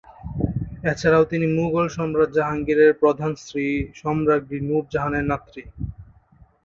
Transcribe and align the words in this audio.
এছাড়াও 0.83 1.23
তিনি 1.25 1.45
মুঘল 1.57 1.85
সম্রাট 1.89 2.29
জাহাঙ্গীরের 2.31 2.91
প্রধান 2.93 3.31
স্ত্রী 3.35 3.65
সম্রাজ্ঞী 4.01 4.59
নূর 4.61 4.83
জাহানের 4.93 5.25
নাতনী। 5.25 5.63